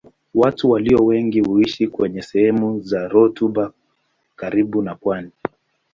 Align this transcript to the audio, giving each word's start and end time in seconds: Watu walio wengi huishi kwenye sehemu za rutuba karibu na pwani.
Watu 0.33 0.69
walio 0.71 0.97
wengi 1.05 1.39
huishi 1.41 1.87
kwenye 1.87 2.21
sehemu 2.21 2.79
za 2.79 3.07
rutuba 3.07 3.71
karibu 4.35 4.81
na 4.81 4.95
pwani. 4.95 5.31